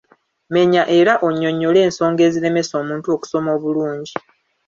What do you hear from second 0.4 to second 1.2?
Menya era